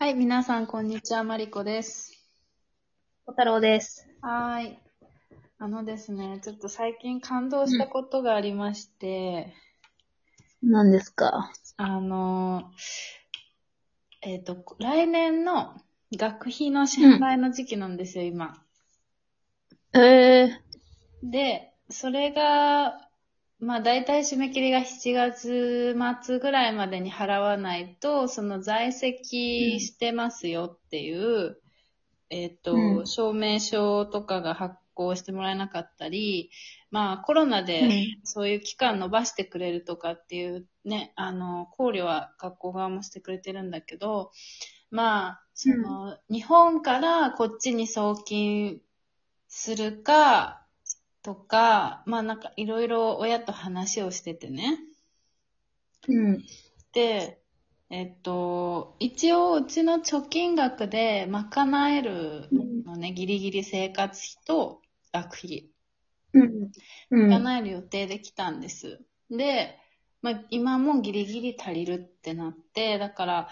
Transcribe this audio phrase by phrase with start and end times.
[0.00, 1.24] はい、皆さん、こんにちは。
[1.24, 2.26] マリコです。
[3.26, 4.08] 小太郎です。
[4.22, 4.78] はーい。
[5.58, 9.52] あのですね、ちょっと最近感動したことがありまして、
[10.62, 11.52] 何ですか？
[11.76, 12.70] あの、
[14.22, 15.74] えっ、と、来年の
[16.16, 18.64] 学費の支払いの時期なんですよ、今。
[19.92, 20.60] ええ
[21.22, 23.09] で、それが、
[23.60, 31.58] まあ大体締め切りが7月末ぐらいまでに払わないと、その在籍してますよっていう、
[32.30, 36.50] えっ、と、うん証明書とかが発行してもらえなかったり、
[36.90, 38.20] まあコロナでうん。
[38.24, 44.30] そういう期間伸ばしてくれるとかっていうね、あの、考慮は学校側もしてくれてるんだけど、
[44.90, 48.80] まあ、その、日本からこっちに送金
[49.48, 50.59] するか、
[51.22, 54.78] とか、まあなんかいろいろ親と話をしててね。
[56.08, 56.44] うん。
[56.92, 57.40] で、
[57.90, 62.48] えっと、一応うちの貯金額で賄える
[62.84, 64.80] のね、ギリギリ生活費と
[65.12, 65.70] 学費。
[66.32, 66.70] うん。
[67.10, 67.28] うん。
[67.28, 69.00] 賄える予定できたんです。
[69.30, 69.76] で、
[70.22, 73.48] まあ、今もギリギリ足りるってなって、だから、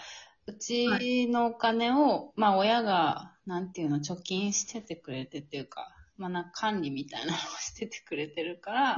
[0.47, 8.97] うちのお金を、まあ、親が、なんていうの、貯金しててくれてっていうか、まあ、な管理みたいなのをしててくれてるから、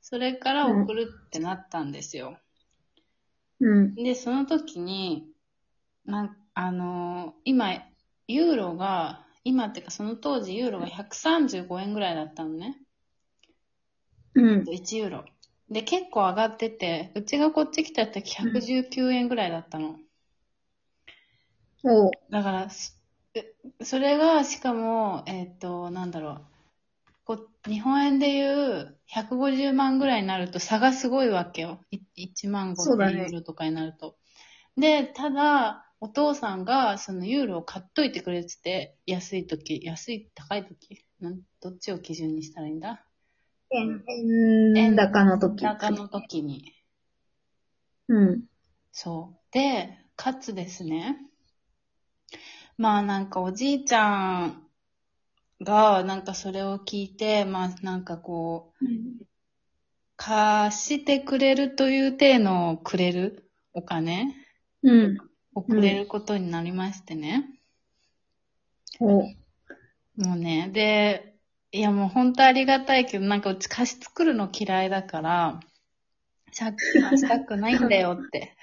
[0.00, 2.38] それから送るってなったんですよ。
[3.60, 3.94] うん。
[3.96, 5.28] で、その時に、
[6.04, 7.72] なんあのー今、
[8.28, 12.78] ユーロが、今っていうかその当時ユーロが135円ぐらいだったのね。
[14.34, 14.64] うん。
[14.68, 15.24] 1ユーロ。
[15.68, 19.98] で、結構上がってて、うちがこっち来た時119円ぐらいだったの。
[21.84, 22.10] おう。
[22.30, 22.68] だから、
[23.82, 26.46] それが、しかも、えっ、と、なんだろう。
[27.24, 31.80] こ日本円で言う150万ぐらいになると差がすごいわけよ。
[31.90, 34.16] い1万5そうだね千ユーロとかになると。
[34.76, 43.04] で、ただ、お父さんがそのユーロを買っといてくれてて、安い時、安い、高い時なんどっちを基準にしたらいいんだ？
[43.70, 44.04] 円、
[44.76, 45.62] 円高の時。
[45.62, 46.72] 高の時に。
[48.08, 48.44] うん。
[48.92, 49.52] そう。
[49.52, 51.18] で、かつですね。
[52.78, 54.62] まあなんかおじいちゃん
[55.62, 58.84] がなんかそれを聞いて、まあなんかこう、
[60.16, 64.34] 貸してくれるという体のをくれるお金
[64.82, 65.18] うん。
[65.54, 67.48] をくれることになりましてね。
[69.00, 69.22] おう。
[70.16, 71.34] もうね、で、
[71.72, 75.60] いやもう本当ありがたいけど、なんかうち貸し作るの嫌いだから、
[76.56, 78.56] 借金はしたくないんだよって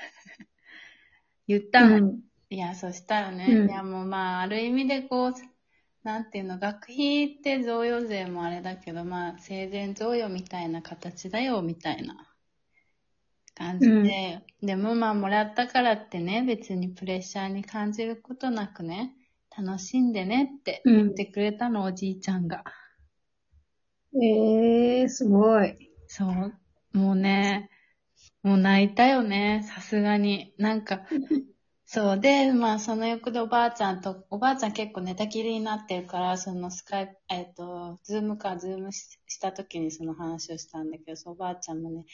[1.48, 1.98] 言ったの。
[1.98, 2.20] うん。
[2.54, 5.34] いや、そしたらね、うんいやもうまあ、ある意味でこう、
[6.04, 12.32] なんていうの、学費って贈与税もあれだけど、まあ、生前贈与みたいな形だよ、みたいな
[13.56, 19.16] 感じで、でもまあ、もらったからってね、別にプレッシャーに感じることなくね、
[19.58, 22.64] 楽しんでねってうん言ってくれたの、おじいちゃんが。
[24.22, 25.90] ええー、すごい。
[26.08, 26.54] そう。
[26.98, 27.72] もうね、
[28.44, 30.54] もう泣いたよね、さすがに。
[30.58, 31.02] なんか、
[31.86, 32.20] そう。
[32.20, 42.06] で、まあ、その横でおばあちゃんと、おばあちゃん結構寝たきりになってるから、そのスカイプ、えっ、と、ズームか、ズームしした時にその話をしたんだけど、そうおばあちゃんもね、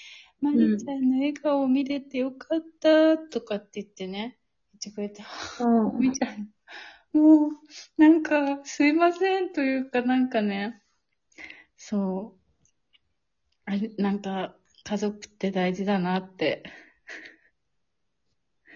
[0.41, 4.40] マリちゃんの笑顔を見れてよかった、とかって言ってね、
[4.74, 5.24] 言ってくれて、
[5.59, 6.00] うん。
[6.00, 6.40] みたい
[7.13, 7.22] な。
[7.22, 7.51] もう、
[7.97, 10.81] なんか、すいませんというか、なんかね、
[11.78, 12.40] そう。
[13.66, 16.63] あれ、なんか、家族って大事だなって。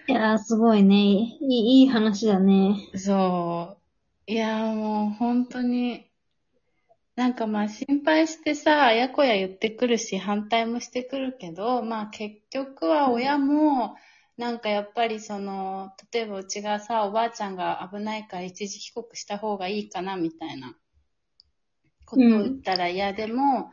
[0.06, 0.96] いやー、すごいね。
[0.96, 2.76] いい、いい話だね。
[2.94, 3.78] そ
[4.28, 4.32] う。
[4.32, 6.10] いや、もう本当に、
[7.16, 13.96] なんかまあ心配してさ、あやこや言ってくるし、反対もしてくるけど、まあ結局は親も、
[14.36, 20.76] なんかやっぱりその、例えばうちがさ、おばあちゃんが危ないから一時帰国した方がいいかな、みたいな
[22.04, 23.70] ことを言ったら嫌でも、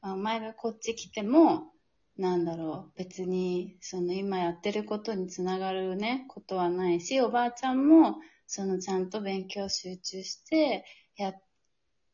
[0.00, 1.72] あお前がこっち来ても、
[2.18, 8.16] なんだろう、別に、その今やってることにつながるね、ことはないし、おばあちゃんも、
[8.46, 10.84] そのちゃんと勉強集中して、
[11.16, 11.42] やっ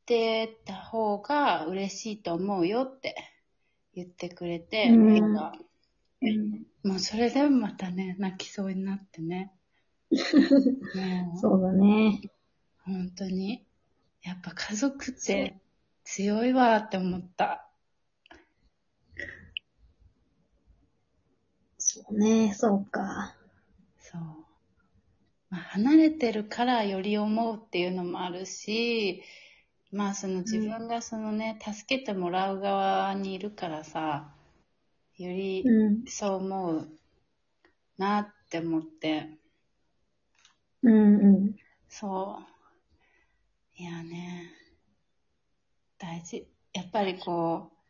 [0.07, 3.15] てた方が嬉しいと思うよって
[3.95, 5.53] 言ってくれて、うんなんか
[6.23, 6.67] うん。
[6.85, 9.53] もうそれでもまたね、泣きそうになってね。
[10.11, 12.21] もうそうだね。
[12.85, 13.65] 本当に、
[14.23, 15.61] やっぱ家族って
[16.05, 17.69] 強いわって思った。
[21.95, 23.35] そうね、そうか。
[24.01, 24.21] そう。
[25.51, 29.23] まあ、離れてるからより思うっていうのもあるし、
[29.91, 34.33] まあその自分がそのね、助けてもらう側にいるからさ、
[35.19, 36.05] よりうん。
[36.07, 36.89] そう思う
[37.99, 39.29] なって思って。
[40.83, 41.57] うんうん。
[41.91, 43.83] そう。
[43.83, 44.51] いやね。
[45.99, 46.49] 大事。
[46.73, 47.82] やっぱりこう、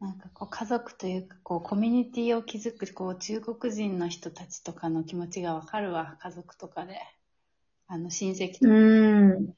[0.00, 6.16] なんかこう家族というかこうコミュニティを築くこう中国人の人たちとかの気持ちがわかるわ。
[6.20, 6.98] 家族とかで。
[7.86, 8.66] あの親戚とか。
[8.66, 9.54] うん。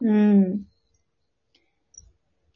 [0.00, 0.66] うん。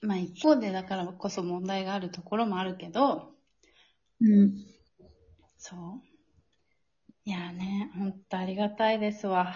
[0.03, 3.33] まあ一方でだからこそ問題があるところもあるけど、
[4.21, 4.65] うん。
[5.59, 5.81] そう。
[7.25, 9.55] いやね、ほんとありがたいですわ。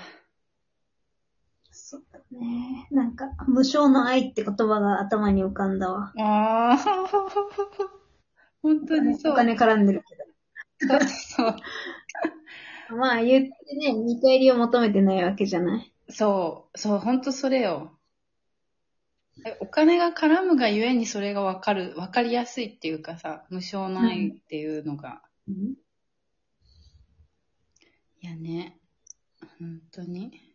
[1.80, 2.88] そうだね。
[2.90, 6.12] なんか、無償の愛って言葉が頭に浮かんだわ。
[6.18, 6.76] ああ、
[8.60, 9.32] 本当にそう。
[9.32, 10.02] お金絡んでる
[10.78, 11.56] けそうそう。
[12.90, 12.96] ど。
[12.96, 15.94] まあ言ってね、見返りを求めてないわけじゃない。
[16.10, 17.96] そう、そう、ほんとそれよ。
[19.46, 25.22] えお金が絡むがゆえにそれがわかる、わかりやすいっていうかさ、無償の愛っていうのが。
[25.46, 25.74] うん。
[28.20, 28.80] いやね、
[29.60, 30.47] 本当に。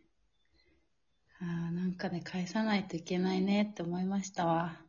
[1.96, 4.80] かね、返さないといけないねって思いましたわ。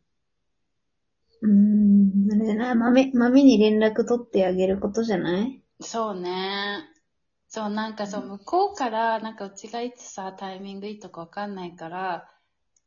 [1.41, 2.29] うーん。
[2.33, 5.63] あれだな、豆、豆に連絡取ってあげることじゃない？
[5.79, 6.83] そうね。
[7.47, 12.29] そう、なんかそう、向こうから、なんかうちがいつさ、タイミングいいとかわかんないから、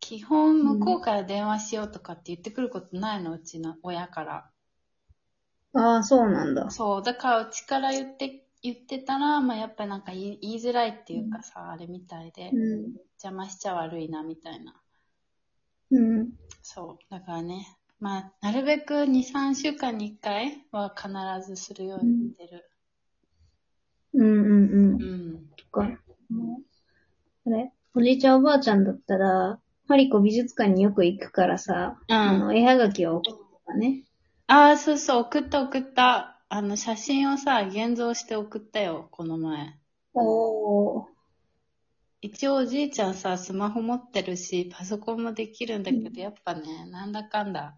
[0.00, 4.50] 基本向こうから電話しようとかって言ってくることないの、うちの親から。
[5.72, 6.68] ああ、そうなんだ。
[6.70, 12.92] そう、だからうちから言って、言ってたら、まあやっぱなんか言い言いづらいっていうかさ、あれみたいで、うん。
[13.22, 14.74] 邪魔しちゃ悪いな、みたいな。
[15.90, 16.32] うん。
[16.62, 21.10] そう、だからね、まあ、なるべく2、3週間に1回は必
[21.48, 22.70] ずするようにしてる。
[24.14, 25.02] うんうんうん。
[25.02, 25.46] うん。
[25.56, 25.88] とか。
[27.46, 34.04] あれおじいちゃんおばあちゃんだったら、マリコ美術館によく行くからさ、うんあの、絵はがきを送るとかね。
[34.46, 36.37] ああ、そうそう、送った送った。
[36.50, 39.74] あの、写真をさ、現像して送ったよ、この前。
[40.14, 41.04] おー。
[42.20, 47.76] 一応おじいちゃんさ、スマホ持ってるし、パソコンもできるんだけど、やっぱね、なんだかんだ。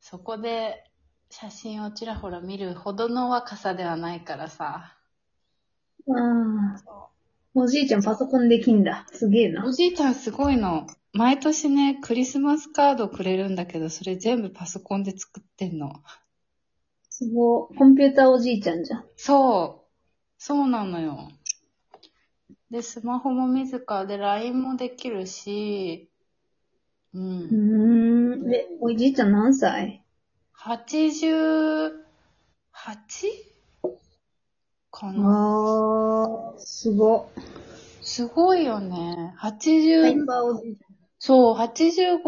[0.00, 0.84] そこで
[1.30, 4.96] 写真をちらほら見るほどの若さではないからさ。
[6.08, 7.08] ああ。
[7.54, 9.06] おじいちゃんパソコンできんだ。
[9.12, 9.72] すげえなお。
[9.72, 10.86] じいちゃんすごいの。
[11.12, 16.02] 毎年ね、クリスマスカードくれるんだけど、それ全部パソコンで作ってんの。
[17.18, 17.76] すごい。
[17.78, 19.04] コンピューターおじいちゃんじゃん。
[19.16, 19.88] そう。
[20.36, 21.30] そうなのよ。
[22.70, 26.10] で、スマホも自らで LINE もできるし、
[27.14, 27.18] う。
[27.18, 28.50] うんーん。
[28.50, 30.04] で、おじいちゃん何歳
[30.58, 31.92] ？88?
[34.90, 35.22] かな。
[35.26, 37.30] ああ、すご。
[38.02, 39.32] すごいよね。
[39.38, 40.85] ハイ80、パーおじいち
[41.26, 42.20] そう、85、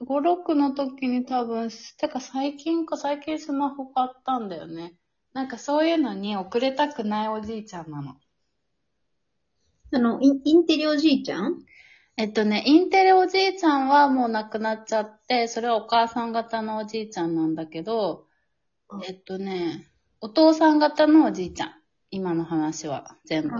[0.00, 4.94] 5、6の時に多分、てか最近か最近スマホ買ったんだよね。
[5.34, 8.16] なんかそういうのに遅れたくないおじいちゃんなの。
[9.92, 11.66] あの、インインテリおじいちゃん？
[12.16, 18.24] えっとね、インテリおじいちゃんはもう亡くなっちゃって、それはお母さん方のおじいちゃんなんだけど
[18.88, 19.86] うん、えっとね、
[20.22, 21.74] お父さん方のおじいちゃん。
[22.10, 23.50] 今の話は全部。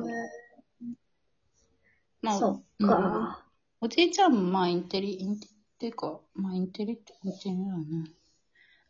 [2.23, 3.44] まあ、そっうんか。
[3.82, 8.11] おじいちゃんもまあインテリ、インテリっていうか、まあインテリってインテリだね。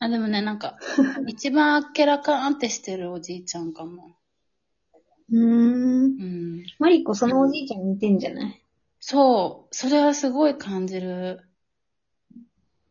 [0.01, 0.79] あ、でもね、なんか、
[1.29, 4.17] 一番あっけらかんってしてるおじいちゃんかも。
[5.31, 5.43] うーん。
[5.43, 6.65] うん。
[6.81, 8.65] マリコそのおじいちゃんに似てんじゃない？
[8.99, 11.41] そう、それはすごい感じる。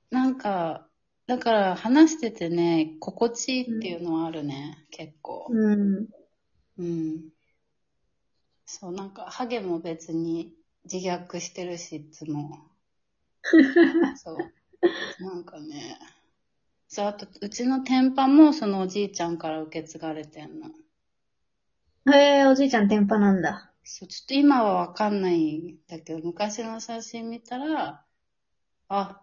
[0.09, 0.87] なんか、
[1.27, 5.47] だから話しててね、心地いいっていうのはあるね、結構。
[5.49, 6.07] うん。
[6.77, 7.29] うん。
[8.65, 10.53] そう、なんか、ハゲも別に
[10.91, 12.57] 自虐してるし、いつも。
[14.17, 14.37] そう。
[15.23, 15.97] なんかね。
[16.87, 20.69] そう、あと、うちの天パもそのおじいちゃんから受け継がれてんの。
[22.11, 23.71] へえ、おじいちゃん天パなんだ。
[23.83, 28.03] そう、ちょっと今はわかんないんだけど、昔の写真見たら、
[28.87, 29.21] あ、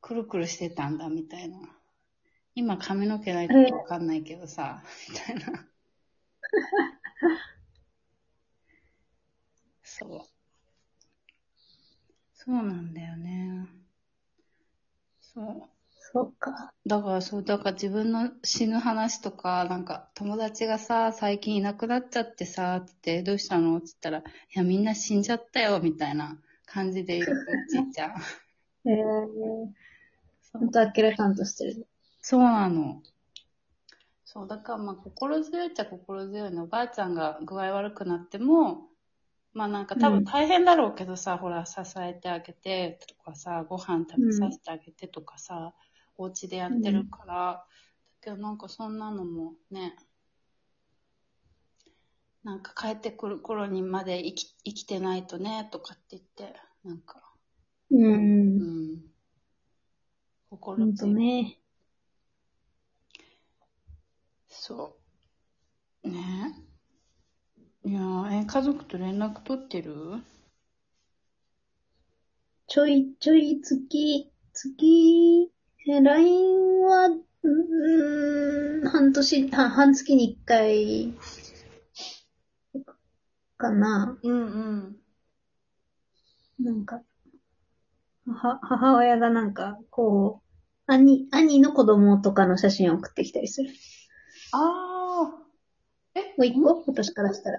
[0.00, 1.58] くるくるしてたんだ、みたいな。
[2.54, 5.66] 今髪の毛ないとわかんないけどさ、みたいな。
[9.82, 10.33] そう。
[12.44, 13.66] そうなんだよね。
[15.20, 15.62] そう。
[15.98, 16.72] そっか。
[16.86, 23.78] だからそう、だから自分の死ぬ話とか、なんか友達がさ、最近いなくなっちゃってさ、つって、どうしたの？
[23.78, 24.22] って言ったら、い
[24.52, 28.10] や、みんな死んじゃったよ、みたいな感じで言う、おじいちゃん。
[28.86, 29.02] へえ、
[30.42, 31.86] そうほんとあっけらかんとしてる。
[32.20, 33.02] そうなの。
[34.24, 36.64] そう、だからまあ心強いっちゃ心強いの。
[36.64, 38.88] おばあちゃんが具合悪くなっても、
[39.54, 45.74] まあなんか多うん分大変だろうけどさ、ほら支えてあげてとかさ、ご飯食べさせてあげてとかさ、
[46.16, 47.66] お家でやってるから、だ
[48.20, 49.96] けどなんかそんなのもね、
[52.44, 57.22] なんか帰ってくる頃にまで生き生きてないとね、とかって言って、なんか、
[57.90, 57.96] う。
[57.96, 58.58] うん
[58.96, 59.14] ん。
[60.48, 61.58] 心ほんとね。
[64.48, 64.96] そ
[66.02, 66.08] う。
[66.08, 66.63] ね
[67.86, 69.94] いやーえ、家族と連絡取ってる？
[72.66, 75.52] ちょいちょい月、月、
[75.88, 81.12] え LINE は、うーん、半年、は半月に一回、
[83.58, 84.18] かな。
[84.22, 84.42] うんう
[86.62, 86.64] ん。
[86.64, 87.02] なんか、
[88.26, 90.40] は、母親がなんか、こ
[90.88, 93.68] う、兄、兄の子供とかの写真を送ってきたりする。
[94.52, 94.93] ああ。
[96.14, 96.84] え、もう一個？
[96.86, 97.58] 私からしたら。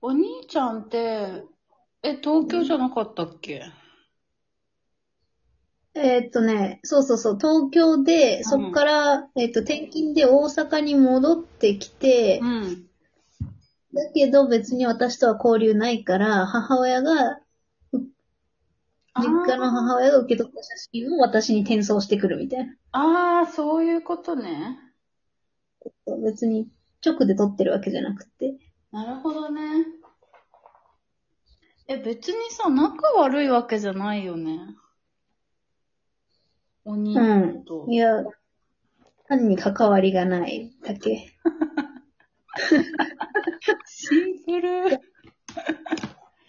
[0.00, 1.44] お兄ちゃんって、
[2.02, 3.64] え、東京じゃなかったっけ？
[5.94, 12.86] えーっとね、そうそうそう、東京で、そっから、えーっと、転勤で大阪に戻ってきて、ん。
[13.92, 17.40] だけど別に私とは交流ないから、母親が、
[17.92, 22.74] 実家の母親が受け取った写真を私に転送してくるみたいな。
[22.92, 24.78] ああ、そういうことね。
[26.22, 26.68] 別に
[27.04, 28.54] 直で撮ってるわけじゃなくて。
[28.90, 29.62] なるほどね。
[31.88, 34.58] え、別にさ、仲悪いわけじゃないよね。
[36.84, 37.86] お兄ちゃんと。
[37.88, 38.24] いや、
[39.26, 41.34] 単に関わりがないだけ。
[43.86, 45.00] シンプル。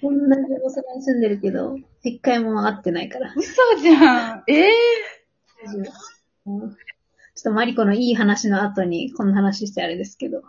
[0.02, 3.34] 同じ大阪に住んでるけど、一回も会ってないから。
[3.36, 4.44] 嘘じゃん。
[4.48, 4.72] ええ
[6.46, 6.76] うん
[7.40, 10.42] ちょっとマリコのいい話の後にこんな話してあれですけど。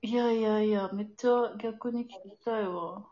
[0.00, 3.04] いやいやいや、めっちゃ逆に聞きたいわ。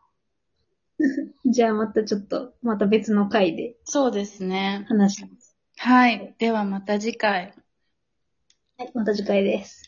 [1.45, 4.87] じゃあまたちょっと、また別の回でそうですね。
[4.89, 5.55] 話します。
[5.77, 6.35] はい。
[6.39, 7.53] ではまた次回。
[8.79, 9.88] はい、また次回です。